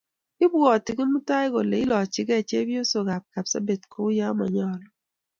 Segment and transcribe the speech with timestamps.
[0.45, 4.87] Ibwoti Kimutai kole ilochigei chepyosok ab Kapsabet kouyo manyolu